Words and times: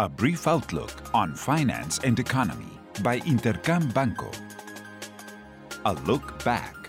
A 0.00 0.08
brief 0.08 0.46
outlook 0.46 0.92
on 1.12 1.34
finance 1.34 1.98
and 2.04 2.20
economy 2.20 2.70
by 3.02 3.18
Intercam 3.18 3.92
Banco. 3.92 4.30
A 5.86 5.94
look 6.06 6.44
back. 6.44 6.88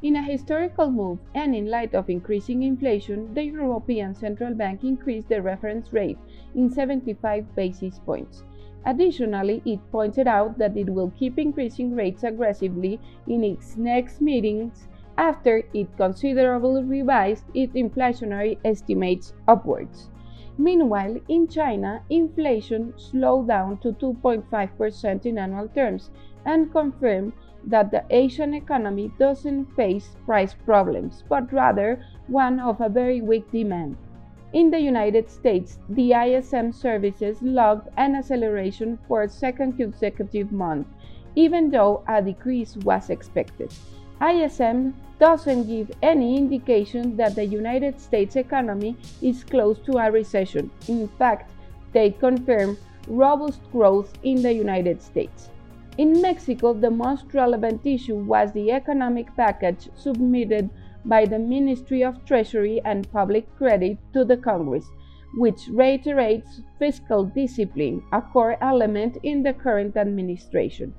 In 0.00 0.16
a 0.16 0.22
historical 0.22 0.90
move 0.90 1.18
and 1.34 1.54
in 1.54 1.66
light 1.66 1.94
of 1.94 2.08
increasing 2.08 2.62
inflation, 2.62 3.34
the 3.34 3.42
European 3.42 4.14
Central 4.14 4.54
Bank 4.54 4.84
increased 4.84 5.28
the 5.28 5.42
reference 5.42 5.92
rate 5.92 6.16
in 6.54 6.70
75 6.70 7.54
basis 7.54 7.98
points. 8.06 8.42
Additionally, 8.86 9.60
it 9.66 9.80
pointed 9.92 10.26
out 10.26 10.56
that 10.56 10.78
it 10.78 10.88
will 10.88 11.10
keep 11.10 11.38
increasing 11.38 11.94
rates 11.94 12.24
aggressively 12.24 12.98
in 13.26 13.44
its 13.44 13.76
next 13.76 14.22
meetings 14.22 14.88
after 15.18 15.62
it 15.74 15.94
considerably 15.98 16.82
revised 16.82 17.44
its 17.52 17.74
inflationary 17.74 18.56
estimates 18.64 19.34
upwards. 19.46 20.08
Meanwhile, 20.56 21.16
in 21.28 21.48
China, 21.48 22.02
inflation 22.10 22.94
slowed 22.96 23.48
down 23.48 23.78
to 23.78 23.92
2.5% 23.92 25.26
in 25.26 25.38
annual 25.38 25.68
terms 25.68 26.10
and 26.44 26.70
confirmed 26.70 27.32
that 27.66 27.90
the 27.90 28.04
Asian 28.10 28.54
economy 28.54 29.10
doesn't 29.18 29.64
face 29.74 30.16
price 30.26 30.54
problems, 30.54 31.24
but 31.28 31.52
rather 31.52 32.04
one 32.28 32.60
of 32.60 32.80
a 32.80 32.88
very 32.88 33.20
weak 33.20 33.50
demand. 33.50 33.96
In 34.52 34.70
the 34.70 34.78
United 34.78 35.28
States, 35.28 35.78
the 35.88 36.12
ISM 36.12 36.72
services 36.72 37.42
logged 37.42 37.88
an 37.96 38.14
acceleration 38.14 38.98
for 39.08 39.22
a 39.22 39.28
second 39.28 39.72
consecutive 39.72 40.52
month, 40.52 40.86
even 41.34 41.70
though 41.70 42.04
a 42.06 42.22
decrease 42.22 42.76
was 42.76 43.10
expected. 43.10 43.74
ISM 44.20 44.94
doesn't 45.18 45.66
give 45.66 45.90
any 46.02 46.36
indication 46.36 47.16
that 47.16 47.34
the 47.34 47.44
United 47.44 48.00
States 48.00 48.36
economy 48.36 48.96
is 49.22 49.44
close 49.44 49.78
to 49.80 49.98
a 49.98 50.10
recession. 50.10 50.70
In 50.88 51.08
fact, 51.08 51.50
they 51.92 52.10
confirm 52.10 52.76
robust 53.08 53.60
growth 53.72 54.12
in 54.22 54.42
the 54.42 54.52
United 54.52 55.02
States. 55.02 55.50
In 55.98 56.20
Mexico, 56.20 56.72
the 56.72 56.90
most 56.90 57.32
relevant 57.32 57.80
issue 57.84 58.16
was 58.16 58.52
the 58.52 58.72
economic 58.72 59.34
package 59.36 59.88
submitted 59.94 60.68
by 61.04 61.24
the 61.24 61.38
Ministry 61.38 62.02
of 62.02 62.24
Treasury 62.24 62.80
and 62.84 63.10
Public 63.12 63.46
Credit 63.56 63.98
to 64.12 64.24
the 64.24 64.36
Congress, 64.36 64.86
which 65.36 65.68
reiterates 65.68 66.62
fiscal 66.78 67.24
discipline, 67.24 68.02
a 68.12 68.20
core 68.20 68.56
element 68.60 69.18
in 69.22 69.42
the 69.42 69.52
current 69.52 69.96
administration. 69.96 70.94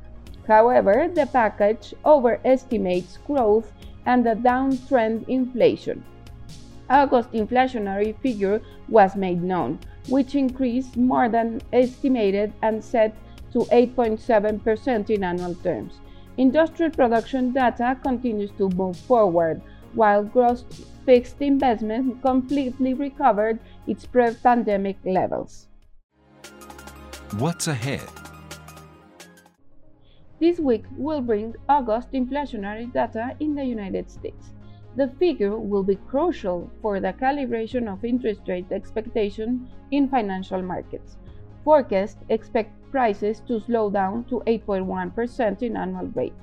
However, 0.48 1.10
the 1.14 1.26
package 1.26 1.94
overestimates 2.06 3.18
growth 3.26 3.72
and 4.06 4.26
the 4.26 4.36
downtrend 4.36 5.28
inflation. 5.28 6.04
August 6.90 7.32
inflationary 7.32 8.16
figure 8.20 8.62
was 8.88 9.16
made 9.16 9.42
known, 9.42 9.80
which 10.08 10.36
increased 10.36 10.98
more 10.98 11.30
than 11.30 11.62
estimated 11.74 12.54
and 12.62 12.84
set 12.84 13.16
to 13.54 13.60
8.7% 13.72 15.10
in 15.10 15.24
annual 15.24 15.56
terms. 15.56 16.00
Industrial 16.38 16.92
production 16.92 17.54
data 17.54 17.98
continues 18.04 18.52
to 18.58 18.70
move 18.70 18.98
forward, 18.98 19.62
while 19.94 20.24
gross 20.24 20.66
fixed 21.06 21.42
investment 21.42 22.22
completely 22.22 22.94
recovered 22.94 23.58
its 23.88 24.06
pre 24.06 24.34
pandemic 24.44 24.98
levels. 25.06 25.68
What's 27.40 27.68
ahead? 27.68 28.02
This 30.38 30.60
week 30.60 30.84
will 30.98 31.22
bring 31.22 31.56
August 31.70 32.12
inflationary 32.12 32.92
data 32.92 33.38
in 33.40 33.56
the 33.56 33.64
United 33.64 34.10
States. 34.10 34.52
The 34.98 35.08
figure 35.08 35.58
will 35.58 35.84
be 35.84 35.96
crucial 35.96 36.70
for 36.82 37.00
the 37.00 37.14
calibration 37.14 37.88
of 37.88 38.04
interest 38.04 38.42
rate 38.48 38.70
expectation 38.70 39.70
in 39.92 40.10
financial 40.10 40.62
markets. 40.62 41.18
Forecasts 41.64 42.24
expect 42.28 42.72
prices 42.92 43.40
to 43.48 43.62
slow 43.62 43.90
down 43.90 44.26
to 44.26 44.42
8.1% 44.46 45.62
in 45.62 45.78
annual 45.78 46.08
rate. 46.08 46.34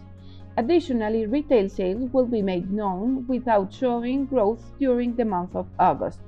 Additionally, 0.56 1.26
retail 1.26 1.68
sales 1.68 2.10
will 2.12 2.26
be 2.26 2.42
made 2.42 2.72
known 2.72 3.26
without 3.26 3.72
showing 3.72 4.24
growth 4.24 4.72
during 4.78 5.16
the 5.16 5.24
month 5.24 5.54
of 5.54 5.66
August. 5.78 6.20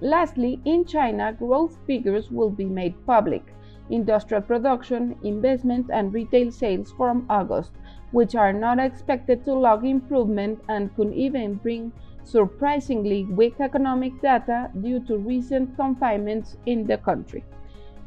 Lastly, 0.00 0.60
in 0.64 0.84
China, 0.84 1.32
growth 1.32 1.78
figures 1.86 2.30
will 2.30 2.50
be 2.50 2.64
made 2.64 2.94
public 3.06 3.54
industrial 3.90 4.42
production, 4.42 5.16
investment, 5.22 5.90
and 5.92 6.12
retail 6.12 6.50
sales 6.50 6.92
from 6.96 7.26
August, 7.28 7.72
which 8.12 8.34
are 8.34 8.52
not 8.52 8.78
expected 8.78 9.44
to 9.44 9.52
log 9.52 9.84
improvement 9.84 10.60
and 10.68 10.94
could 10.96 11.12
even 11.12 11.54
bring 11.54 11.92
surprisingly 12.24 13.24
weak 13.24 13.54
economic 13.60 14.20
data 14.20 14.70
due 14.80 15.00
to 15.00 15.18
recent 15.18 15.76
confinements 15.76 16.56
in 16.66 16.86
the 16.86 16.96
country. 16.98 17.44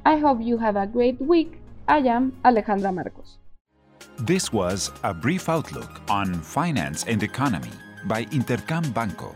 I 0.06 0.18
hope 0.18 0.42
you 0.42 0.58
have 0.58 0.76
a 0.76 0.88
great 0.88 1.20
week. 1.22 1.60
I 1.88 2.00
am 2.00 2.32
Alejandra 2.44 2.94
Marcos. 2.94 3.38
This 4.20 4.52
was 4.52 4.92
a 5.04 5.14
brief 5.14 5.50
outlook 5.50 6.02
on 6.10 6.34
finance 6.34 7.04
and 7.08 7.22
economy 7.22 7.72
by 8.06 8.26
Intercam 8.26 8.94
Banco. 8.94 9.36